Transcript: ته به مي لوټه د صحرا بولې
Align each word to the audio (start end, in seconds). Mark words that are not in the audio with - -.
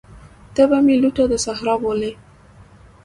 ته 0.55 0.61
به 0.69 0.77
مي 0.85 0.95
لوټه 1.01 1.23
د 1.31 1.33
صحرا 1.45 1.75
بولې 1.81 2.11